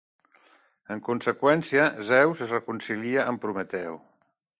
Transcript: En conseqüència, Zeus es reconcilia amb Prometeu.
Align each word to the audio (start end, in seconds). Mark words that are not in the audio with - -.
En 0.95 1.01
conseqüència, 1.09 1.85
Zeus 2.07 2.41
es 2.47 2.55
reconcilia 2.57 3.27
amb 3.33 3.43
Prometeu. 3.45 4.01